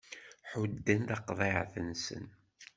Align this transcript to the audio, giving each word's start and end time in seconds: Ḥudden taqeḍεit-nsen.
Ḥudden 0.51 1.01
taqeḍεit-nsen. 1.09 2.25